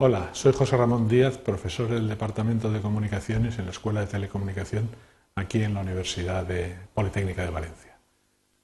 Hola, 0.00 0.28
soy 0.30 0.52
José 0.52 0.76
Ramón 0.76 1.08
Díaz, 1.08 1.38
profesor 1.38 1.88
del 1.88 2.08
Departamento 2.08 2.70
de 2.70 2.80
Comunicaciones 2.80 3.58
en 3.58 3.64
la 3.64 3.72
Escuela 3.72 3.98
de 3.98 4.06
Telecomunicación 4.06 4.88
aquí 5.34 5.60
en 5.60 5.74
la 5.74 5.80
Universidad 5.80 6.44
de 6.44 6.72
Politécnica 6.94 7.42
de 7.42 7.50
Valencia. 7.50 7.98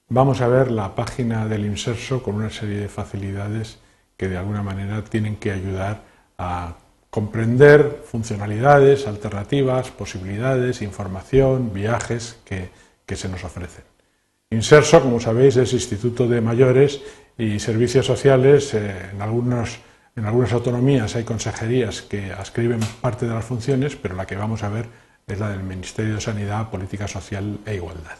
Vamos 0.07 0.39
a 0.39 0.47
ver 0.47 0.71
la 0.71 0.95
página 0.95 1.45
del 1.45 1.65
Inserso 1.65 2.23
con 2.23 2.35
una 2.35 2.49
serie 2.49 2.77
de 2.77 2.87
facilidades 2.87 3.79
que 4.15 4.29
de 4.29 4.37
alguna 4.37 4.63
manera 4.63 5.03
tienen 5.03 5.35
que 5.35 5.51
ayudar 5.51 6.03
a 6.37 6.77
comprender 7.09 8.03
funcionalidades, 8.05 9.05
alternativas, 9.05 9.91
posibilidades, 9.91 10.81
información, 10.81 11.73
viajes 11.73 12.39
que, 12.45 12.69
se 13.13 13.27
nos 13.27 13.43
ofrecen. 13.43 13.83
Inserso, 14.51 15.01
como 15.01 15.19
sabéis, 15.19 15.57
es 15.57 15.73
Instituto 15.73 16.29
de 16.29 16.39
Mayores 16.39 17.01
y 17.37 17.59
Servicios 17.59 18.05
Sociales 18.05 18.73
eh, 18.73 19.09
en 19.11 19.21
algunos 19.21 19.79
en 20.15 20.25
algunas 20.25 20.53
autonomías 20.53 21.15
hay 21.15 21.23
consejerías 21.23 22.01
que 22.01 22.31
ascriben 22.31 22.79
parte 23.01 23.27
de 23.27 23.33
las 23.33 23.45
funciones, 23.45 23.95
pero 23.95 24.15
la 24.15 24.25
que 24.25 24.35
vamos 24.35 24.63
a 24.63 24.69
ver 24.69 24.87
es 25.27 25.39
la 25.39 25.49
del 25.49 25.63
Ministerio 25.63 26.15
de 26.15 26.21
Sanidad, 26.21 26.69
Política 26.69 27.07
Social 27.07 27.59
e 27.65 27.75
Igualdad. 27.75 28.17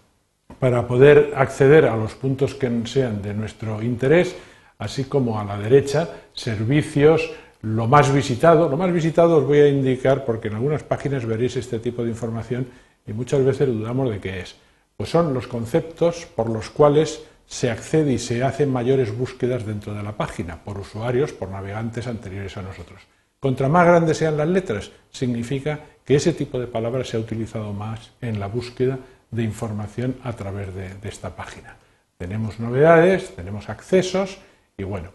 para 0.60 0.86
poder 0.86 1.32
acceder 1.34 1.86
a 1.86 1.96
los 1.96 2.14
puntos 2.14 2.54
que 2.54 2.70
sean 2.84 3.22
de 3.22 3.34
nuestro 3.34 3.82
interés, 3.82 4.36
así 4.78 5.02
como 5.02 5.40
a 5.40 5.44
la 5.44 5.58
derecha 5.58 6.08
servicios, 6.32 7.28
lo 7.62 7.86
más 7.86 8.12
visitado. 8.12 8.68
Lo 8.68 8.76
más 8.76 8.92
visitado 8.92 9.38
os 9.38 9.44
voy 9.44 9.60
a 9.60 9.68
indicar 9.68 10.24
porque 10.24 10.48
en 10.48 10.54
algunas 10.54 10.82
páginas 10.82 11.24
veréis 11.24 11.56
este 11.56 11.78
tipo 11.78 12.02
de 12.04 12.10
información 12.10 12.68
y 13.06 13.12
muchas 13.12 13.44
veces 13.44 13.68
dudamos 13.68 14.10
de 14.10 14.20
qué 14.20 14.40
es. 14.40 14.56
Pues 14.96 15.10
son 15.10 15.34
los 15.34 15.46
conceptos 15.46 16.26
por 16.26 16.48
los 16.48 16.70
cuales 16.70 17.22
se 17.46 17.70
accede 17.70 18.12
y 18.12 18.18
se 18.18 18.42
hacen 18.42 18.72
mayores 18.72 19.16
búsquedas 19.16 19.64
dentro 19.64 19.94
de 19.94 20.02
la 20.02 20.16
página 20.16 20.64
por 20.64 20.78
usuarios, 20.78 21.32
por 21.32 21.48
navegantes 21.48 22.06
anteriores 22.06 22.56
a 22.56 22.62
nosotros. 22.62 23.02
Contra 23.38 23.68
más 23.68 23.86
grandes 23.86 24.16
sean 24.16 24.36
las 24.36 24.48
letras, 24.48 24.90
significa 25.10 25.80
que 26.04 26.16
ese 26.16 26.32
tipo 26.32 26.58
de 26.58 26.66
palabras 26.66 27.08
se 27.08 27.16
ha 27.16 27.20
utilizado 27.20 27.72
más 27.72 28.10
en 28.20 28.40
la 28.40 28.48
búsqueda 28.48 28.98
de 29.30 29.42
información 29.42 30.16
a 30.24 30.32
través 30.32 30.74
de, 30.74 30.94
de 30.94 31.08
esta 31.08 31.36
página. 31.36 31.76
Tenemos 32.16 32.58
novedades, 32.58 33.36
tenemos 33.36 33.68
accesos 33.68 34.38
y 34.76 34.84
bueno, 34.84 35.10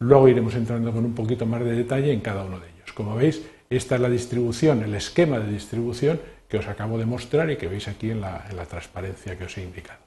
Luego 0.00 0.28
iremos 0.28 0.54
entrando 0.54 0.92
con 0.92 1.04
un 1.04 1.14
poquito 1.14 1.44
más 1.44 1.64
de 1.64 1.72
detalle 1.72 2.12
en 2.12 2.20
cada 2.20 2.44
uno 2.44 2.60
de 2.60 2.68
ellos. 2.68 2.92
Como 2.92 3.16
veis, 3.16 3.42
esta 3.68 3.96
es 3.96 4.00
la 4.00 4.08
distribución, 4.08 4.82
el 4.82 4.94
esquema 4.94 5.38
de 5.40 5.50
distribución 5.50 6.20
que 6.48 6.58
os 6.58 6.68
acabo 6.68 6.98
de 6.98 7.04
mostrar 7.04 7.50
y 7.50 7.56
que 7.56 7.66
veis 7.66 7.88
aquí 7.88 8.10
en 8.10 8.20
la, 8.20 8.44
transparencia 8.68 9.36
que 9.36 9.44
os 9.44 9.58
he 9.58 9.62
indicado. 9.62 9.98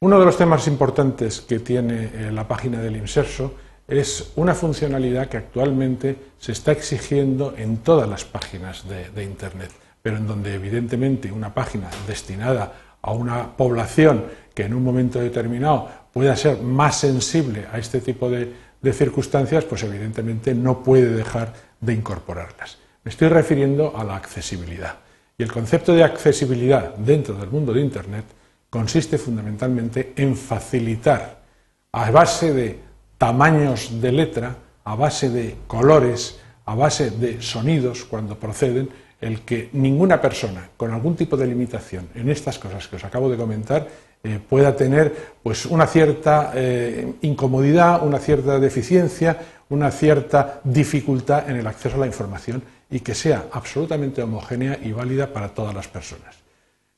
Uno 0.00 0.18
de 0.18 0.26
los 0.26 0.36
temas 0.36 0.66
importantes 0.66 1.40
que 1.40 1.60
tiene 1.60 2.10
eh, 2.12 2.30
la 2.32 2.46
página 2.46 2.82
del 2.82 2.96
Inserso 2.96 3.54
es 3.86 4.32
una 4.36 4.54
funcionalidad 4.54 5.28
que 5.28 5.38
actualmente 5.38 6.16
se 6.38 6.52
está 6.52 6.72
exigiendo 6.72 7.54
en 7.56 7.78
todas 7.78 8.08
las 8.08 8.24
páginas 8.24 8.84
de 8.88 9.22
Internet, 9.22 9.70
pero 10.02 10.16
en 10.16 10.26
donde 10.26 10.54
evidentemente 10.54 11.30
una 11.30 11.54
página 11.54 11.90
destinada 12.06 12.72
a 13.00 13.12
una 13.12 13.56
población 13.56 14.24
que 14.54 14.64
en 14.64 14.74
un 14.74 14.82
momento 14.82 15.20
determinado 15.20 15.88
pueda 16.14 16.36
ser 16.36 16.62
más 16.62 17.00
sensible 17.00 17.66
a 17.72 17.78
este 17.78 18.00
tipo 18.00 18.30
de, 18.30 18.62
circunstancias, 18.92 19.64
pues 19.64 19.82
evidentemente 19.82 20.54
no 20.54 20.82
puede 20.82 21.08
dejar 21.08 21.54
de 21.80 21.94
incorporarlas. 21.94 22.78
Me 23.02 23.10
estoy 23.10 23.28
refiriendo 23.28 23.96
a 23.96 24.04
la 24.04 24.14
accesibilidad. 24.14 24.98
Y 25.36 25.42
el 25.42 25.50
concepto 25.50 25.92
de 25.94 26.04
accesibilidad 26.04 26.94
dentro 26.94 27.34
del 27.34 27.50
mundo 27.50 27.72
de 27.72 27.80
Internet 27.80 28.26
consiste 28.70 29.18
fundamentalmente 29.18 30.12
en 30.16 30.36
facilitar, 30.36 31.42
a 31.92 32.10
base 32.10 32.52
de 32.52 32.78
tamaños 33.18 34.00
de 34.00 34.12
letra, 34.12 34.56
a 34.84 34.94
base 34.94 35.30
de 35.30 35.56
colores, 35.66 36.38
a 36.66 36.74
base 36.74 37.10
de 37.10 37.40
sonidos 37.42 38.04
cuando 38.04 38.38
proceden, 38.38 38.88
el 39.24 39.40
que 39.40 39.70
ninguna 39.72 40.20
persona 40.20 40.68
con 40.76 40.92
algún 40.92 41.16
tipo 41.16 41.34
de 41.34 41.46
limitación 41.46 42.08
en 42.14 42.28
estas 42.28 42.58
cosas 42.58 42.86
que 42.86 42.96
os 42.96 43.04
acabo 43.04 43.30
de 43.30 43.38
comentar 43.38 43.88
eh, 44.22 44.38
pueda 44.38 44.76
tener 44.76 45.32
pues, 45.42 45.64
una 45.64 45.86
cierta 45.86 46.52
eh, 46.54 47.14
incomodidad, 47.22 48.06
una 48.06 48.18
cierta 48.18 48.58
deficiencia, 48.58 49.38
una 49.70 49.90
cierta 49.90 50.60
dificultad 50.62 51.48
en 51.48 51.56
el 51.56 51.66
acceso 51.66 51.96
a 51.96 52.00
la 52.00 52.06
información 52.06 52.62
y 52.90 53.00
que 53.00 53.14
sea 53.14 53.46
absolutamente 53.50 54.22
homogénea 54.22 54.78
y 54.82 54.92
válida 54.92 55.32
para 55.32 55.48
todas 55.48 55.74
las 55.74 55.88
personas. 55.88 56.36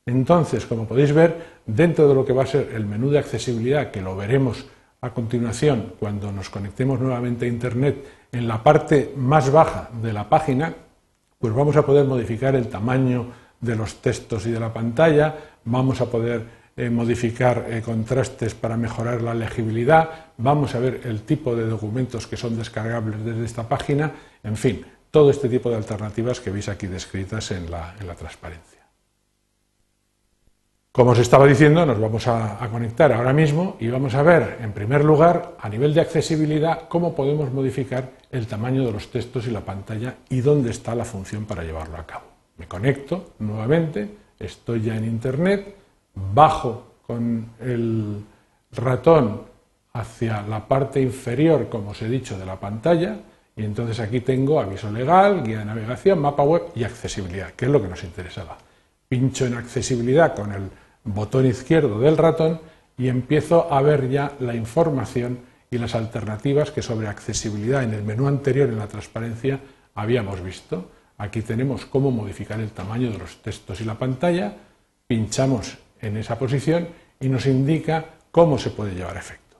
Entonces, 0.05 0.67
como 0.67 0.87
podéis 0.87 1.13
ver, 1.13 1.61
dentro 1.65 2.09
de 2.09 2.15
lo 2.15 2.25
que 2.25 2.33
va 2.33 2.43
a 2.43 2.47
ser 2.47 2.71
el 2.75 2.87
menú 2.87 3.11
de 3.11 3.21
accesibilidad, 3.21 3.93
que 3.93 4.03
lo 4.03 4.17
veremos 4.17 4.67
a 5.01 5.11
continuación 5.11 5.95
cuando 5.99 6.33
nos 6.33 6.51
conectemos 6.51 7.01
nuevamente 7.01 7.45
a 7.45 7.49
Internet, 7.49 8.05
en 8.33 8.49
la 8.49 8.63
parte 8.65 9.13
más 9.17 9.51
baja 9.51 9.91
de 10.03 10.13
la 10.13 10.29
página, 10.29 10.75
pues 11.39 11.55
vamos 11.55 11.77
a 11.77 11.85
poder 11.85 12.07
modificar 12.07 12.55
el 12.55 12.69
tamaño 12.69 13.27
de 13.61 13.77
los 13.77 13.97
textos 13.97 14.47
y 14.47 14.51
de 14.51 14.61
la 14.61 14.73
pantalla, 14.73 15.35
vamos 15.65 16.01
a 16.01 16.11
poder 16.11 16.67
eh, 16.77 16.91
modificar 16.91 17.67
eh, 17.69 17.83
contrastes 17.83 18.55
para 18.55 18.77
mejorar 18.77 19.23
la 19.23 19.35
legibilidad, 19.35 20.11
vamos 20.37 20.75
a 20.75 20.79
ver 20.79 21.01
el 21.05 21.23
tipo 21.23 21.57
de 21.57 21.67
documentos 21.67 22.27
que 22.27 22.37
son 22.37 22.57
descargables 22.57 23.25
desde 23.25 23.45
esta 23.45 23.69
página, 23.69 24.13
en 24.43 24.57
fin, 24.57 24.85
todo 25.11 25.31
este 25.31 25.49
tipo 25.49 25.71
de 25.71 25.77
alternativas 25.77 26.41
que 26.41 26.51
veis 26.51 26.69
aquí 26.69 26.87
descritas 26.87 27.51
en 27.51 27.71
la, 27.71 27.95
transparencia. 28.19 28.86
Como 30.97 31.11
os 31.11 31.19
estaba 31.19 31.45
diciendo, 31.45 31.85
nos 31.85 32.01
vamos 32.01 32.27
a, 32.27 32.57
conectar 32.73 33.13
ahora 33.13 33.35
mismo 33.35 33.77
y 33.79 33.89
vamos 33.89 34.15
a 34.15 34.23
ver, 34.23 34.57
en 34.63 34.73
primer 34.73 35.05
lugar, 35.05 35.53
a 35.61 35.69
nivel 35.69 35.93
de 35.93 36.01
accesibilidad, 36.01 36.89
cómo 36.89 37.15
podemos 37.15 37.53
modificar 37.53 38.13
el 38.31 38.47
tamaño 38.47 38.83
de 38.83 38.93
los 38.93 39.11
textos 39.11 39.47
y 39.47 39.51
la 39.51 39.61
pantalla 39.61 40.15
y 40.31 40.41
dónde 40.41 40.71
está 40.71 40.95
la 40.95 41.05
función 41.05 41.45
para 41.45 41.65
llevarlo 41.65 41.99
a 41.99 42.07
cabo. 42.07 42.25
Me 42.57 42.67
conecto 42.67 43.35
nuevamente, 43.41 44.09
estoy 44.39 44.81
ya 44.81 44.97
en 44.97 45.05
Internet, 45.05 45.77
bajo 46.15 46.95
con 47.07 47.51
el 47.61 48.25
ratón 48.73 49.43
hacia 49.93 50.41
la 50.49 50.67
parte 50.67 50.99
inferior, 51.03 51.69
como 51.69 51.91
os 51.91 52.01
he 52.01 52.09
dicho, 52.09 52.39
de 52.39 52.47
la 52.47 52.59
pantalla, 52.59 53.19
y 53.55 53.67
entonces 53.67 54.01
aquí 54.01 54.21
tengo 54.21 54.61
aviso 54.61 54.91
legal, 54.91 55.45
guía 55.45 55.59
de 55.59 55.67
navegación, 55.67 56.21
mapa 56.21 56.43
web 56.43 56.63
y 56.75 56.85
accesibilidad, 56.85 57.51
que 57.51 57.67
es 57.67 57.71
lo 57.71 57.83
que 57.83 57.89
nos 57.89 58.03
interesaba. 58.03 58.57
Pincho 59.07 59.45
en 59.45 59.59
accesibilidad 59.59 60.35
con 60.35 60.53
el 60.53 60.71
botón 61.07 61.47
izquierdo 61.47 62.01
del 62.01 62.17
ratón 62.17 62.61
y 62.99 63.09
empiezo 63.09 63.73
a 63.73 63.81
ver 63.83 64.09
ya 64.11 64.33
la 64.41 64.55
información 64.55 65.41
y 65.71 65.79
las 65.79 65.95
alternativas 65.95 66.71
que 66.71 66.83
sobre 66.83 67.09
accesibilidad 67.09 67.83
en 67.83 67.95
el 67.95 68.03
menú 68.03 68.29
anterior 68.29 68.69
en 68.69 68.79
la 68.79 68.89
transparencia 68.89 69.61
habíamos 69.95 70.43
visto. 70.43 70.91
Aquí 71.19 71.43
tenemos 71.43 71.87
cómo 71.87 72.11
modificar 72.11 72.61
el 72.61 72.71
tamaño 72.71 73.11
de 73.11 73.19
los 73.19 73.43
textos 73.43 73.81
y 73.81 73.85
la 73.85 73.99
pantalla, 73.99 74.55
pinchamos 75.07 75.79
en 76.01 76.17
esa 76.17 76.39
posición 76.39 76.89
y 77.21 77.29
nos 77.29 77.47
indica 77.47 78.05
cómo 78.31 78.59
se 78.59 78.71
puede 78.71 78.95
llevar 78.95 79.17
a 79.17 79.21
efecto. 79.21 79.57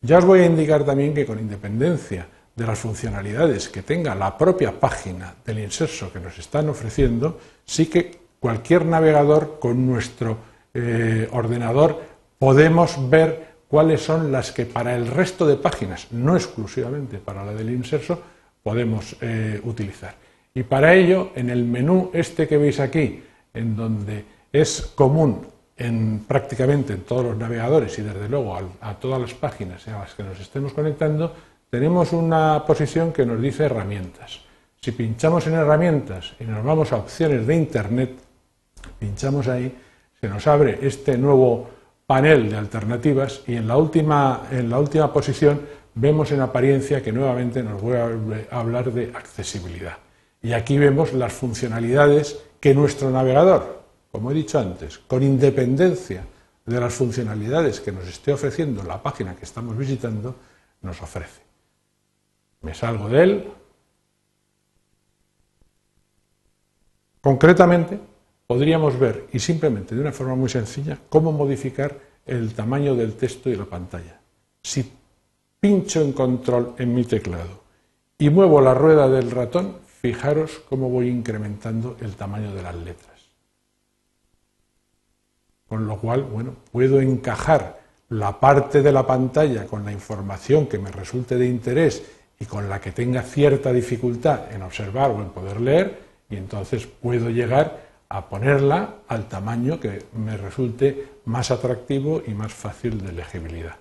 Ya 0.00 0.18
os 0.18 0.24
voy 0.24 0.40
a 0.40 0.46
indicar 0.46 0.84
también 0.84 1.12
que 1.12 1.26
con 1.26 1.38
independencia 1.38 2.26
de 2.54 2.66
las 2.66 2.78
funcionalidades 2.78 3.68
que 3.68 3.82
tenga 3.82 4.14
la 4.14 4.36
propia 4.36 4.78
página 4.78 5.34
del 5.44 5.58
inserso 5.58 6.12
que 6.12 6.20
nos 6.20 6.38
están 6.38 6.68
ofreciendo, 6.68 7.38
sí 7.64 7.86
que 7.86 8.20
cualquier 8.38 8.86
navegador 8.86 9.58
con 9.60 9.86
nuestro 9.86 10.49
eh, 10.74 11.28
ordenador 11.32 12.00
podemos 12.38 13.10
ver 13.10 13.50
cuáles 13.68 14.00
son 14.00 14.32
las 14.32 14.52
que 14.52 14.66
para 14.66 14.96
el 14.96 15.06
resto 15.06 15.46
de 15.46 15.56
páginas, 15.56 16.08
no 16.10 16.36
exclusivamente 16.36 17.18
para 17.18 17.44
la 17.44 17.52
del 17.52 17.70
inserso, 17.70 18.20
podemos 18.62 19.16
eh, 19.20 19.60
utilizar. 19.64 20.14
Y 20.54 20.64
para 20.64 20.94
ello, 20.94 21.30
en 21.34 21.50
el 21.50 21.64
menú 21.64 22.10
este 22.12 22.48
que 22.48 22.58
veis 22.58 22.80
aquí, 22.80 23.22
en 23.54 23.76
donde 23.76 24.24
es 24.52 24.92
común 24.94 25.46
en 25.76 26.24
prácticamente 26.28 26.92
en 26.92 27.02
todos 27.02 27.24
los 27.24 27.36
navegadores 27.38 27.98
y 27.98 28.02
desde 28.02 28.28
luego 28.28 28.58
a, 28.80 28.94
todas 28.94 29.20
las 29.20 29.32
páginas 29.32 29.88
a 29.88 30.00
las 30.00 30.14
que 30.14 30.22
nos 30.22 30.38
estemos 30.38 30.74
conectando, 30.74 31.34
tenemos 31.70 32.12
una 32.12 32.64
posición 32.66 33.12
que 33.12 33.24
nos 33.24 33.40
dice 33.40 33.64
herramientas. 33.64 34.40
Si 34.78 34.92
pinchamos 34.92 35.46
en 35.46 35.54
herramientas 35.54 36.34
y 36.38 36.44
nos 36.44 36.62
vamos 36.62 36.92
a 36.92 36.96
opciones 36.96 37.46
de 37.46 37.56
Internet, 37.56 38.10
pinchamos 38.98 39.48
ahí, 39.48 39.74
se 40.20 40.28
nos 40.28 40.46
abre 40.46 40.78
este 40.82 41.16
nuevo 41.16 41.70
panel 42.06 42.50
de 42.50 42.56
alternativas 42.56 43.42
y 43.46 43.54
en 43.54 43.66
la 43.66 43.76
última, 43.76 44.48
en 44.50 44.68
la 44.68 44.78
última 44.78 45.12
posición 45.12 45.60
vemos 45.94 46.30
en 46.32 46.40
apariencia 46.40 47.02
que 47.02 47.12
nuevamente 47.12 47.62
nos 47.62 47.80
voy 47.80 47.96
a 47.96 48.58
hablar 48.58 48.92
de 48.92 49.12
accesibilidad. 49.14 49.96
Y 50.42 50.52
aquí 50.52 50.78
vemos 50.78 51.12
las 51.12 51.32
funcionalidades 51.32 52.38
que 52.60 52.74
nuestro 52.74 53.10
navegador, 53.10 53.82
como 54.10 54.30
he 54.30 54.34
dicho 54.34 54.58
antes, 54.58 54.98
con 54.98 55.22
independencia 55.22 56.24
de 56.66 56.80
las 56.80 56.92
funcionalidades 56.94 57.80
que 57.80 57.92
nos 57.92 58.06
esté 58.06 58.32
ofreciendo 58.32 58.82
la 58.82 59.02
página 59.02 59.34
que 59.34 59.44
estamos 59.44 59.76
visitando, 59.76 60.36
nos 60.82 61.00
ofrece. 61.02 61.42
Me 62.62 62.74
salgo 62.74 63.08
de 63.08 63.22
él. 63.22 63.52
Concretamente, 67.20 68.00
podríamos 68.50 68.98
ver, 68.98 69.28
y 69.32 69.38
simplemente 69.38 69.94
de 69.94 70.00
una 70.00 70.10
forma 70.10 70.34
muy 70.34 70.48
sencilla, 70.48 70.98
cómo 71.08 71.30
modificar 71.30 71.96
el 72.26 72.52
tamaño 72.52 72.96
del 72.96 73.14
texto 73.14 73.48
y 73.48 73.54
la 73.54 73.64
pantalla. 73.64 74.18
Si 74.60 74.90
pincho 75.60 76.00
en 76.00 76.12
control 76.12 76.74
en 76.78 76.92
mi 76.92 77.04
teclado 77.04 77.62
y 78.18 78.28
muevo 78.28 78.60
la 78.60 78.74
rueda 78.74 79.08
del 79.08 79.30
ratón, 79.30 79.76
fijaros 79.86 80.62
cómo 80.68 80.90
voy 80.90 81.10
incrementando 81.10 81.96
el 82.00 82.16
tamaño 82.16 82.52
de 82.52 82.62
las 82.64 82.74
letras. 82.74 83.20
Con 85.68 85.86
lo 85.86 85.98
cual, 85.98 86.24
bueno, 86.24 86.56
puedo 86.72 87.00
encajar 87.00 87.78
la 88.08 88.40
parte 88.40 88.82
de 88.82 88.90
la 88.90 89.06
pantalla 89.06 89.64
con 89.64 89.84
la 89.84 89.92
información 89.92 90.66
que 90.66 90.80
me 90.80 90.90
resulte 90.90 91.36
de 91.36 91.46
interés 91.46 92.02
y 92.40 92.46
con 92.46 92.68
la 92.68 92.80
que 92.80 92.90
tenga 92.90 93.22
cierta 93.22 93.72
dificultad 93.72 94.52
en 94.52 94.62
observar 94.62 95.12
o 95.12 95.22
en 95.22 95.28
poder 95.28 95.60
leer, 95.60 96.00
y 96.28 96.34
entonces 96.34 96.88
puedo 96.88 97.30
llegar 97.30 97.89
a 98.10 98.28
ponerla 98.28 98.96
al 99.06 99.28
tamaño 99.28 99.78
que 99.78 100.04
me 100.14 100.36
resulte 100.36 101.08
más 101.26 101.52
atractivo 101.52 102.22
y 102.26 102.32
más 102.32 102.52
fácil 102.52 103.00
de 103.00 103.12
legibilidad. 103.12 103.76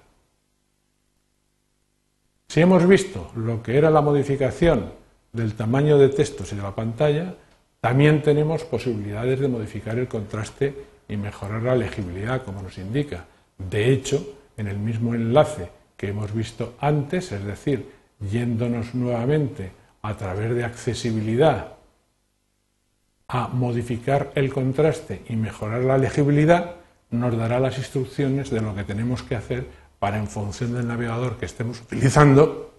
Si 2.47 2.61
hemos 2.61 2.87
visto 2.87 3.31
lo 3.35 3.61
que 3.63 3.77
era 3.77 3.89
la 3.89 4.01
modificación 4.01 4.93
del 5.33 5.55
tamaño 5.55 5.97
de 5.97 6.09
textos 6.09 6.53
y 6.53 6.55
de 6.55 6.61
la 6.61 6.75
pantalla, 6.75 7.35
también 7.81 8.21
tenemos 8.21 8.63
posibilidades 8.63 9.39
de 9.39 9.47
modificar 9.47 9.97
el 9.97 10.07
contraste 10.07 10.75
y 11.07 11.17
mejorar 11.17 11.63
la 11.63 11.75
legibilidad, 11.75 12.43
como 12.43 12.61
nos 12.61 12.77
indica. 12.77 13.25
De 13.57 13.91
hecho, 13.91 14.35
en 14.57 14.67
el 14.67 14.77
mismo 14.77 15.15
enlace 15.15 15.69
que 15.97 16.09
hemos 16.09 16.33
visto 16.33 16.75
antes, 16.79 17.31
es 17.31 17.43
decir, 17.43 17.91
yéndonos 18.19 18.93
nuevamente 18.93 19.71
a 20.03 20.15
través 20.15 20.53
de 20.53 20.63
accesibilidad 20.63 21.78
a 23.29 23.47
modificar 23.47 24.31
el 24.33 24.51
contraste 24.51 25.21
y 25.29 25.35
mejorar 25.35 25.81
la 25.81 25.99
legibilidad, 25.99 26.75
nos 27.11 27.37
dará 27.37 27.59
las 27.59 27.77
instrucciones 27.77 28.49
de 28.49 28.59
lo 28.59 28.75
que 28.75 28.83
tenemos 28.83 29.21
que 29.21 29.35
hacer 29.35 29.67
para, 29.99 30.17
en 30.17 30.27
función 30.27 30.73
del 30.73 30.87
navegador 30.87 31.37
que 31.37 31.45
estemos 31.45 31.79
utilizando, 31.79 32.73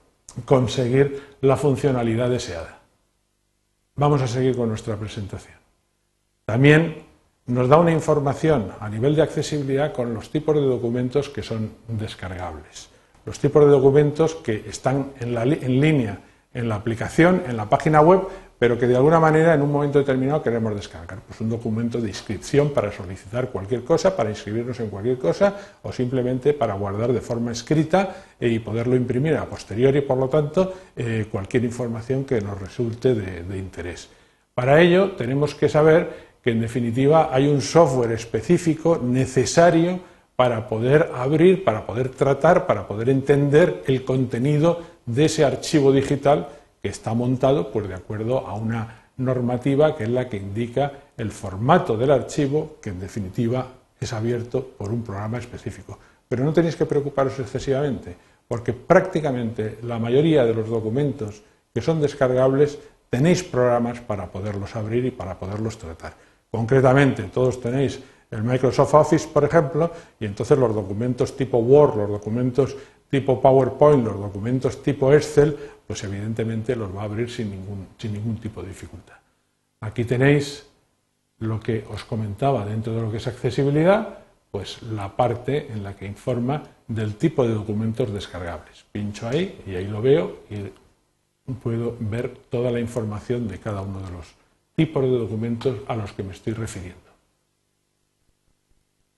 conseguir 0.44 1.36
la 1.40 1.56
funcionalidad 1.56 2.28
deseada. 2.28 2.80
Vamos 3.94 4.22
a 4.22 4.26
seguir 4.26 4.56
con 4.56 4.68
nuestra 4.68 4.96
presentación. 4.96 5.54
También 6.44 7.04
nos 7.46 7.68
da 7.68 7.76
una 7.76 7.92
información 7.92 8.72
a 8.80 8.88
nivel 8.88 9.14
de 9.14 9.22
accesibilidad 9.22 9.92
con 9.92 10.14
los 10.14 10.30
tipos 10.30 10.56
de 10.56 10.62
documentos 10.62 11.28
que 11.28 11.42
son 11.42 11.70
descargables. 11.86 12.90
Los 13.24 13.38
tipos 13.38 13.64
de 13.64 13.70
documentos 13.70 14.34
que 14.34 14.64
están 14.68 15.12
en, 15.20 15.36
en 15.36 15.80
línea 15.80 16.18
en 16.52 16.68
la 16.68 16.74
aplicación, 16.74 17.44
en 17.46 17.56
la 17.56 17.68
página 17.68 18.00
web, 18.00 18.22
pero 18.60 18.78
que 18.78 18.86
de 18.86 18.94
alguna 18.94 19.18
manera 19.18 19.54
en 19.54 19.62
un 19.62 19.72
momento 19.72 19.98
determinado 19.98 20.42
queremos 20.42 20.76
descargar. 20.76 21.20
Pues 21.26 21.40
un 21.40 21.48
documento 21.48 21.98
de 21.98 22.08
inscripción 22.08 22.74
para 22.74 22.92
solicitar 22.92 23.48
cualquier 23.48 23.84
cosa, 23.84 24.14
para 24.14 24.28
inscribirnos 24.28 24.78
en 24.80 24.90
cualquier 24.90 25.16
cosa 25.16 25.56
o 25.82 25.90
simplemente 25.90 26.52
para 26.52 26.74
guardar 26.74 27.10
de 27.10 27.22
forma 27.22 27.52
escrita 27.52 28.16
y 28.38 28.58
poderlo 28.58 28.96
imprimir 28.96 29.34
a 29.36 29.46
posteriori, 29.46 30.02
por 30.02 30.18
lo 30.18 30.28
tanto, 30.28 30.74
eh, 30.94 31.24
cualquier 31.32 31.64
información 31.64 32.24
que 32.24 32.42
nos 32.42 32.60
resulte 32.60 33.14
de, 33.14 33.56
interés. 33.56 34.10
Para 34.54 34.82
ello 34.82 35.12
tenemos 35.12 35.54
que 35.54 35.70
saber 35.70 36.36
que 36.44 36.50
en 36.50 36.60
definitiva 36.60 37.30
hay 37.32 37.48
un 37.48 37.62
software 37.62 38.12
específico 38.12 39.00
necesario 39.02 40.00
para 40.36 40.68
poder 40.68 41.10
abrir, 41.14 41.64
para 41.64 41.86
poder 41.86 42.10
tratar, 42.10 42.66
para 42.66 42.86
poder 42.86 43.08
entender 43.08 43.84
el 43.86 44.04
contenido 44.04 44.82
de 45.06 45.24
ese 45.24 45.46
archivo 45.46 45.92
digital 45.92 46.59
está 46.82 47.14
montado 47.14 47.70
pues, 47.70 47.88
de 47.88 47.94
acuerdo 47.94 48.46
a 48.46 48.54
una 48.54 49.08
normativa 49.16 49.96
que 49.96 50.04
es 50.04 50.10
la 50.10 50.28
que 50.28 50.38
indica 50.38 50.92
el 51.16 51.30
formato 51.30 51.96
del 51.96 52.10
archivo, 52.10 52.76
que 52.80 52.90
en 52.90 53.00
definitiva 53.00 53.66
es 54.00 54.12
abierto 54.12 54.66
por 54.78 54.90
un 54.90 55.02
programa 55.02 55.38
específico. 55.38 55.98
Pero 56.28 56.44
no 56.44 56.52
tenéis 56.52 56.76
que 56.76 56.86
preocuparos 56.86 57.38
excesivamente, 57.38 58.16
porque 58.48 58.72
prácticamente 58.72 59.78
la 59.82 59.98
mayoría 59.98 60.44
de 60.44 60.54
los 60.54 60.68
documentos 60.68 61.42
que 61.72 61.82
son 61.82 62.00
descargables 62.00 62.78
tenéis 63.10 63.42
programas 63.42 64.00
para 64.00 64.26
poderlos 64.26 64.74
abrir 64.76 65.04
y 65.04 65.10
para 65.10 65.38
poderlos 65.38 65.76
tratar. 65.76 66.14
Concretamente, 66.50 67.24
todos 67.24 67.60
tenéis 67.60 68.00
el 68.30 68.42
Microsoft 68.42 68.94
Office, 68.94 69.28
por 69.28 69.44
ejemplo, 69.44 69.90
y 70.18 70.24
entonces 70.24 70.56
los 70.56 70.74
documentos 70.74 71.36
tipo 71.36 71.58
Word, 71.58 71.96
los 71.96 72.10
documentos 72.10 72.76
tipo 73.10 73.42
PowerPoint, 73.42 74.04
los 74.04 74.20
documentos 74.20 74.82
tipo 74.82 75.12
Excel, 75.12 75.56
pues 75.90 76.04
evidentemente 76.04 76.76
los 76.76 76.94
va 76.94 77.00
a 77.00 77.06
abrir 77.06 77.28
sin 77.28 77.50
ningún, 77.50 77.88
sin 77.98 78.12
ningún 78.12 78.38
tipo 78.38 78.62
de 78.62 78.68
dificultad. 78.68 79.16
Aquí 79.80 80.04
tenéis 80.04 80.64
lo 81.40 81.58
que 81.58 81.84
os 81.90 82.04
comentaba 82.04 82.64
dentro 82.64 82.94
de 82.94 83.02
lo 83.02 83.10
que 83.10 83.16
es 83.16 83.26
accesibilidad, 83.26 84.20
pues 84.52 84.80
la 84.84 85.16
parte 85.16 85.66
en 85.66 85.82
la 85.82 85.96
que 85.96 86.06
informa 86.06 86.62
del 86.86 87.16
tipo 87.16 87.42
de 87.44 87.54
documentos 87.54 88.12
descargables. 88.12 88.84
Pincho 88.92 89.26
ahí 89.26 89.62
y 89.66 89.74
ahí 89.74 89.88
lo 89.88 90.00
veo 90.00 90.44
y 90.48 90.70
puedo 91.54 91.96
ver 91.98 92.36
toda 92.50 92.70
la 92.70 92.78
información 92.78 93.48
de 93.48 93.58
cada 93.58 93.82
uno 93.82 94.00
de 94.00 94.12
los 94.12 94.28
tipos 94.76 95.02
de 95.02 95.18
documentos 95.18 95.76
a 95.88 95.96
los 95.96 96.12
que 96.12 96.22
me 96.22 96.34
estoy 96.34 96.52
refiriendo. 96.52 97.10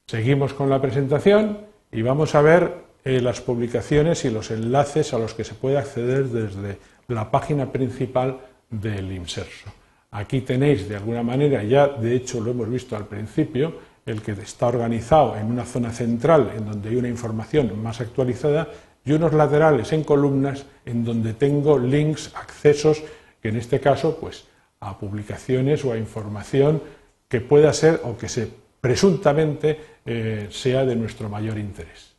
Seguimos 0.06 0.54
con 0.54 0.70
la 0.70 0.80
presentación 0.80 1.66
y 1.90 2.00
vamos 2.00 2.34
a 2.34 2.40
ver 2.40 2.91
eh, 3.04 3.20
las 3.20 3.40
publicaciones 3.40 4.24
y 4.24 4.30
los 4.30 4.50
enlaces 4.50 5.12
a 5.12 5.18
los 5.18 5.34
que 5.34 5.44
se 5.44 5.54
puede 5.54 5.78
acceder 5.78 6.26
desde 6.26 6.78
la 7.08 7.30
página 7.30 7.70
principal 7.72 8.38
del 8.70 9.12
Inserso. 9.12 9.70
Aquí 10.10 10.42
tenéis 10.42 10.88
de 10.88 10.96
alguna 10.96 11.22
manera, 11.22 11.62
ya 11.62 11.88
de 11.88 12.14
hecho 12.14 12.40
lo 12.40 12.50
hemos 12.50 12.68
visto 12.68 12.96
al 12.96 13.06
principio, 13.06 13.74
el 14.04 14.20
que 14.20 14.32
está 14.32 14.66
organizado 14.66 15.36
en 15.36 15.46
una 15.46 15.64
zona 15.64 15.90
central 15.90 16.52
en 16.56 16.66
donde 16.66 16.90
hay 16.90 16.96
una 16.96 17.08
información 17.08 17.82
más 17.82 18.00
actualizada 18.00 18.68
y 19.04 19.12
unos 19.12 19.32
laterales 19.32 19.92
en 19.92 20.04
columnas 20.04 20.66
en 20.84 21.04
donde 21.04 21.34
tengo 21.34 21.78
links, 21.78 22.32
accesos, 22.34 23.02
que 23.40 23.48
en 23.48 23.56
este 23.56 23.80
caso 23.80 24.18
pues 24.20 24.44
a 24.80 24.98
publicaciones 24.98 25.84
o 25.84 25.92
a 25.92 25.98
información 25.98 26.82
que 27.28 27.40
pueda 27.40 27.72
ser 27.72 28.00
o 28.04 28.16
que 28.16 28.28
se 28.28 28.48
presuntamente 28.80 29.80
eh, 30.04 30.48
sea 30.50 30.84
de 30.84 30.96
nuestro 30.96 31.28
mayor 31.28 31.58
interés. 31.58 32.11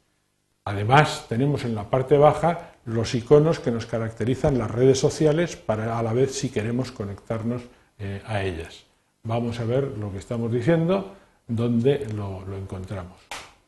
Además, 0.66 1.26
tenemos 1.28 1.66
en 1.66 1.76
la 1.76 1.90
parte 1.90 2.18
baja 2.18 2.72
los 2.86 3.16
iconos 3.16 3.60
que 3.60 3.72
nos 3.72 3.86
caracterizan 3.86 4.58
las 4.58 4.72
redes 4.72 5.00
sociales 5.00 5.56
para 5.56 6.00
a 6.00 6.04
la 6.04 6.14
vez 6.14 6.34
si 6.34 6.50
queremos 6.50 6.92
conectarnos 6.92 7.64
eh, 8.00 8.22
a 8.26 8.44
ellas. 8.44 8.86
Vamos 9.24 9.60
a 9.60 9.66
ver 9.66 9.84
lo 9.98 10.12
que 10.12 10.20
estamos 10.20 10.52
diciendo, 10.52 11.16
dónde 11.48 12.08
lo, 12.16 12.44
encontramos. 12.58 13.18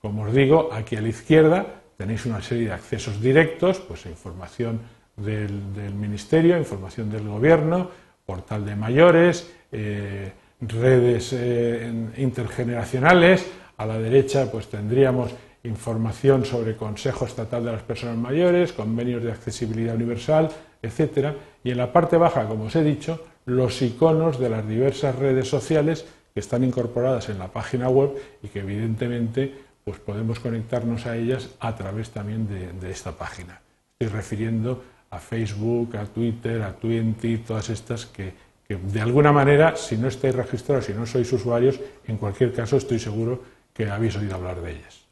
Como 0.02 0.24
os 0.24 0.34
digo, 0.34 0.70
aquí 0.72 0.96
a 0.96 1.02
la 1.02 1.10
izquierda 1.10 1.66
tenéis 1.98 2.26
una 2.26 2.42
serie 2.42 2.68
de 2.68 2.74
accesos 2.74 3.22
directos, 3.22 3.80
pues 3.80 4.06
información 4.06 4.82
del, 5.16 5.52
Ministerio, 5.94 6.58
información 6.58 7.10
del 7.10 7.28
Gobierno, 7.28 7.90
portal 8.26 8.66
de 8.66 8.76
mayores, 8.76 9.50
eh, 9.72 10.32
redes 10.62 11.34
eh, 11.34 12.12
intergeneracionales. 12.18 13.46
A 13.78 13.86
la 13.86 14.00
derecha, 14.00 14.50
pues 14.50 14.68
tendríamos 14.68 15.32
información 15.66 16.46
sobre 16.46 16.76
Consejo 16.76 17.26
Estatal 17.26 17.66
de 17.66 17.72
las 17.72 17.84
Personas 17.84 18.18
Mayores, 18.18 18.74
convenios 18.74 19.24
de 19.24 19.32
accesibilidad 19.32 19.96
universal, 19.96 20.50
etc. 20.82 21.36
Y 21.64 21.72
en 21.72 21.78
la 21.78 21.92
parte 21.92 22.18
baja, 22.18 22.48
como 22.48 22.66
os 22.66 22.76
he 22.76 22.84
dicho, 22.84 23.26
los 23.46 23.82
iconos 23.82 24.40
de 24.40 24.50
las 24.50 24.68
diversas 24.68 25.16
redes 25.16 25.48
sociales 25.48 26.06
que 26.34 26.40
están 26.40 26.64
incorporadas 26.64 27.30
en 27.30 27.40
la 27.40 27.48
página 27.48 27.90
web 27.90 28.12
y 28.44 28.48
que 28.48 28.60
evidentemente 28.60 29.54
pues 29.84 30.00
podemos 30.00 30.40
conectarnos 30.40 31.06
a 31.06 31.16
ellas 31.16 31.50
a 31.60 31.76
través 31.76 32.10
también 32.10 32.48
de, 32.48 32.92
esta 32.92 33.12
página. 33.12 33.62
Estoy 34.00 34.18
refiriendo 34.18 34.84
a 35.12 35.20
Facebook, 35.20 35.96
a 35.96 36.06
Twitter, 36.06 36.64
a 36.64 36.74
Twenty, 36.74 37.38
todas 37.38 37.70
estas 37.70 38.08
que 38.08 38.34
de 38.68 39.00
alguna 39.00 39.32
manera, 39.32 39.76
si 39.76 39.96
no 39.96 40.08
estáis 40.08 40.34
registrados, 40.34 40.86
si 40.86 40.94
no 40.94 41.06
sois 41.06 41.32
usuarios, 41.32 41.80
en 42.08 42.18
cualquier 42.18 42.52
caso 42.52 42.78
estoy 42.78 42.98
seguro 42.98 43.44
que 43.72 43.88
habéis 43.88 44.16
oído 44.18 44.36
hablar 44.36 44.60
de 44.62 44.72
ellas. 44.72 45.05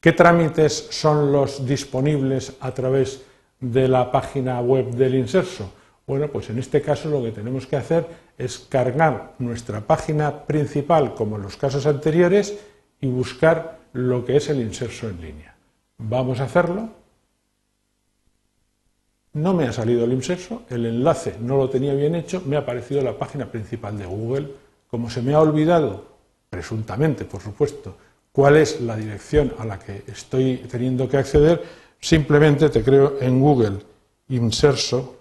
¿Qué 0.00 0.12
trámites 0.12 0.88
son 0.90 1.32
los 1.32 1.66
disponibles 1.66 2.52
a 2.60 2.72
través 2.72 3.22
de 3.58 3.88
la 3.88 4.12
página 4.12 4.60
web 4.60 4.90
del 4.92 5.16
Inserso? 5.16 5.72
Bueno, 6.06 6.28
pues 6.28 6.48
en 6.50 6.58
este 6.60 6.80
caso 6.80 7.10
lo 7.10 7.20
que 7.20 7.32
tenemos 7.32 7.66
que 7.66 7.74
hacer 7.74 8.06
es 8.38 8.60
cargar 8.60 9.34
nuestra 9.40 9.80
página 9.80 10.46
principal, 10.46 11.14
como 11.14 11.34
en 11.34 11.42
los 11.42 11.56
casos 11.56 11.84
anteriores, 11.84 12.56
y 13.00 13.08
buscar 13.08 13.80
lo 13.92 14.24
que 14.24 14.36
es 14.36 14.48
el 14.48 14.60
Inserso 14.60 15.08
en 15.08 15.20
línea. 15.20 15.56
Vamos 15.98 16.38
a 16.38 16.44
hacerlo. 16.44 16.90
No 19.32 19.52
me 19.52 19.64
ha 19.64 19.72
salido 19.72 20.04
el 20.04 20.12
Inserso, 20.12 20.62
el 20.70 20.86
enlace 20.86 21.34
no 21.40 21.56
lo 21.56 21.68
tenía 21.68 21.94
bien 21.94 22.14
hecho, 22.14 22.40
me 22.46 22.54
ha 22.54 22.60
aparecido 22.60 23.02
la 23.02 23.18
página 23.18 23.50
principal 23.50 23.98
de 23.98 24.06
Google. 24.06 24.48
Como 24.88 25.10
se 25.10 25.22
me 25.22 25.34
ha 25.34 25.40
olvidado, 25.40 26.06
presuntamente, 26.48 27.24
por 27.24 27.40
supuesto, 27.40 27.96
cuál 28.38 28.56
es 28.56 28.80
la 28.80 28.94
dirección 28.94 29.52
a 29.58 29.64
la 29.64 29.80
que 29.80 30.04
estoy 30.06 30.58
teniendo 30.70 31.08
que 31.08 31.16
acceder, 31.16 31.60
simplemente 31.98 32.68
te 32.68 32.84
creo 32.84 33.20
en 33.20 33.40
Google 33.40 33.80
Inserso 34.28 35.18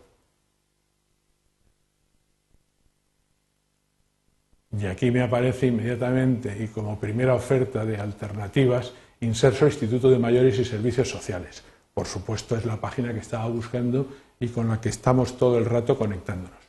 y 4.79 4.85
aquí 4.85 5.09
me 5.09 5.23
aparece 5.23 5.65
inmediatamente 5.65 6.55
y 6.63 6.67
como 6.67 6.99
primera 6.99 7.33
oferta 7.33 7.83
de 7.85 7.97
alternativas 7.97 8.93
Inserso 9.21 9.65
Instituto 9.65 10.11
de 10.11 10.19
Mayores 10.19 10.59
y 10.59 10.63
Servicios 10.63 11.09
Sociales. 11.09 11.63
Por 11.95 12.05
supuesto 12.05 12.55
es 12.55 12.65
la 12.65 12.79
página 12.79 13.13
que 13.13 13.21
estaba 13.21 13.47
buscando 13.47 14.09
y 14.39 14.49
con 14.49 14.67
la 14.67 14.79
que 14.79 14.89
estamos 14.89 15.39
todo 15.39 15.57
el 15.57 15.65
rato 15.65 15.97
conectándonos. 15.97 16.59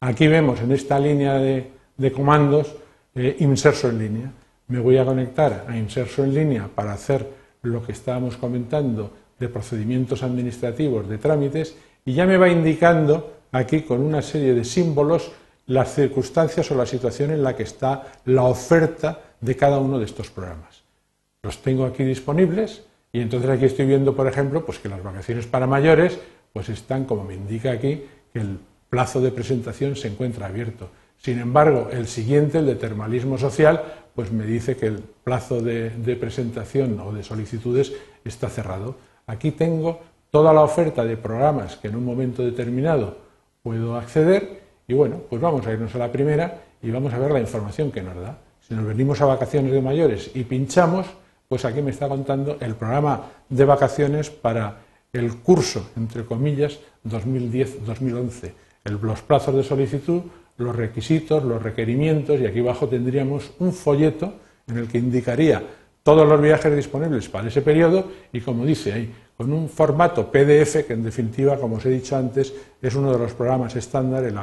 Aquí 0.00 0.26
vemos 0.28 0.60
en 0.60 0.72
esta 0.72 1.00
línea 1.00 1.38
de, 1.38 2.12
comandos 2.14 2.76
eh, 3.14 3.36
Inserso 3.38 3.88
en 3.88 3.98
línea 3.98 4.32
me 4.68 4.80
voy 4.80 4.98
a 4.98 5.04
conectar 5.04 5.66
a 5.68 5.76
Inserso 5.76 6.24
en 6.24 6.34
línea 6.34 6.68
para 6.74 6.92
hacer 6.92 7.28
lo 7.62 7.84
que 7.84 7.92
estábamos 7.92 8.36
comentando 8.36 9.10
de 9.38 9.48
procedimientos 9.48 10.22
administrativos, 10.22 11.08
de 11.08 11.18
trámites, 11.18 11.76
y 12.04 12.14
ya 12.14 12.26
me 12.26 12.36
va 12.36 12.48
indicando 12.48 13.34
aquí 13.52 13.82
con 13.82 14.00
una 14.00 14.22
serie 14.22 14.54
de 14.54 14.64
símbolos 14.64 15.32
las 15.66 15.94
circunstancias 15.94 16.70
o 16.70 16.74
la 16.74 16.86
situación 16.86 17.30
en 17.30 17.42
la 17.42 17.56
que 17.56 17.62
está 17.62 18.12
la 18.26 18.44
oferta 18.44 19.20
de 19.40 19.56
cada 19.56 19.78
uno 19.78 19.98
de 19.98 20.04
estos 20.04 20.30
programas. 20.30 20.82
Los 21.42 21.62
tengo 21.62 21.84
aquí 21.84 22.04
disponibles 22.04 22.84
y 23.12 23.20
entonces 23.20 23.50
aquí 23.50 23.64
estoy 23.66 23.86
viendo, 23.86 24.14
por 24.14 24.26
ejemplo, 24.26 24.64
pues 24.64 24.78
que 24.78 24.88
las 24.88 25.02
vacaciones 25.02 25.46
para 25.46 25.66
mayores 25.66 26.18
pues 26.52 26.68
están, 26.68 27.04
como 27.04 27.24
me 27.24 27.34
indica 27.34 27.72
aquí, 27.72 28.04
que 28.32 28.40
el 28.40 28.58
plazo 28.88 29.20
de 29.20 29.30
presentación 29.30 29.96
se 29.96 30.08
encuentra 30.08 30.46
abierto. 30.46 30.88
Sin 31.24 31.38
embargo, 31.38 31.88
el 31.90 32.06
siguiente, 32.06 32.58
el 32.58 32.66
de 32.66 32.74
termalismo 32.74 33.38
social, 33.38 33.82
pues 34.14 34.30
me 34.30 34.44
dice 34.44 34.76
que 34.76 34.88
el 34.88 34.98
plazo 34.98 35.62
de, 35.62 36.18
presentación 36.20 37.00
o 37.00 37.14
de 37.14 37.22
solicitudes 37.22 37.94
está 38.26 38.50
cerrado. 38.50 38.96
Aquí 39.26 39.50
tengo 39.50 40.00
toda 40.30 40.52
la 40.52 40.60
oferta 40.60 41.02
de 41.02 41.16
programas 41.16 41.76
que 41.76 41.88
en 41.88 41.96
un 41.96 42.04
momento 42.04 42.44
determinado 42.44 43.16
puedo 43.62 43.96
acceder 43.96 44.60
y 44.86 44.92
bueno, 44.92 45.22
pues 45.30 45.40
vamos 45.40 45.66
a 45.66 45.72
irnos 45.72 45.94
a 45.94 45.98
la 45.98 46.12
primera 46.12 46.60
y 46.82 46.90
vamos 46.90 47.14
a 47.14 47.18
ver 47.18 47.32
la 47.32 47.40
información 47.40 47.90
que 47.90 48.02
nos 48.02 48.16
da. 48.16 48.36
Si 48.60 48.74
nos 48.74 48.84
venimos 48.84 49.22
a 49.22 49.24
vacaciones 49.24 49.72
de 49.72 49.80
mayores 49.80 50.30
y 50.34 50.44
pinchamos, 50.44 51.06
pues 51.48 51.64
aquí 51.64 51.80
me 51.80 51.90
está 51.90 52.06
contando 52.06 52.58
el 52.60 52.74
programa 52.74 53.30
de 53.48 53.64
vacaciones 53.64 54.28
para 54.28 54.82
el 55.10 55.38
curso, 55.38 55.88
entre 55.96 56.26
comillas, 56.26 56.80
2010-2011. 57.08 58.52
Los 59.00 59.22
plazos 59.22 59.54
de 59.54 59.64
solicitud, 59.64 60.24
los 60.56 60.74
requisitos, 60.74 61.42
los 61.44 61.62
requerimientos 61.62 62.40
y 62.40 62.46
aquí 62.46 62.60
abajo 62.60 62.88
tendríamos 62.88 63.52
un 63.58 63.72
folleto 63.72 64.34
en 64.66 64.78
el 64.78 64.88
que 64.88 64.98
indicaría 64.98 65.62
todos 66.02 66.28
los 66.28 66.40
viajes 66.40 66.74
disponibles 66.76 67.28
para 67.28 67.48
ese 67.48 67.62
periodo 67.62 68.10
y 68.32 68.40
como 68.40 68.64
dice 68.64 68.92
ahí, 68.92 69.12
con 69.36 69.52
un 69.52 69.68
formato 69.68 70.30
PDF 70.30 70.86
que 70.86 70.92
en 70.92 71.02
definitiva, 71.02 71.56
como 71.56 71.76
os 71.76 71.86
he 71.86 71.90
dicho 71.90 72.16
antes, 72.16 72.54
es 72.80 72.94
uno 72.94 73.10
de 73.10 73.18
los 73.18 73.32
programas 73.32 73.74
estándar, 73.74 74.22
el, 74.24 74.38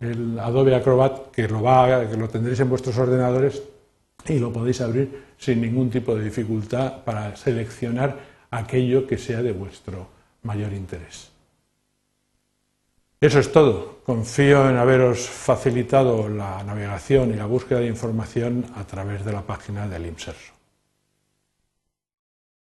el 0.00 0.38
Adobe 0.38 0.74
Acrobat, 0.74 1.30
que 1.30 1.48
lo, 1.48 1.62
va, 1.62 2.08
que 2.08 2.16
lo 2.16 2.28
tendréis 2.28 2.60
en 2.60 2.70
vuestros 2.70 2.96
ordenadores 2.96 3.62
y 4.26 4.38
lo 4.38 4.52
podéis 4.52 4.80
abrir 4.80 5.22
sin 5.36 5.60
ningún 5.60 5.90
tipo 5.90 6.14
de 6.14 6.24
dificultad 6.24 7.04
para 7.04 7.36
seleccionar 7.36 8.16
aquello 8.50 9.06
que 9.06 9.18
sea 9.18 9.42
de 9.42 9.52
vuestro 9.52 10.08
mayor 10.42 10.72
interés. 10.72 11.35
Eso 13.18 13.38
es 13.38 13.50
todo. 13.50 14.00
Confío 14.04 14.68
en 14.68 14.76
haberos 14.76 15.26
facilitado 15.26 16.28
la 16.28 16.62
navegación 16.62 17.30
y 17.32 17.36
la 17.36 17.46
búsqueda 17.46 17.80
de 17.80 17.86
información 17.86 18.66
a 18.76 18.84
través 18.84 19.24
de 19.24 19.32
la 19.32 19.40
página 19.40 19.88
del 19.88 20.04
IMSERSO. 20.04 20.55